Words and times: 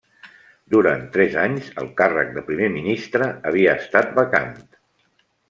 Durant 0.75 1.03
tres 1.17 1.37
anys 1.41 1.67
el 1.81 1.89
càrrec 1.99 2.31
de 2.39 2.45
primer 2.49 2.71
ministre 2.79 3.29
havia 3.51 3.77
estat 3.83 4.19
vacant. 4.19 4.53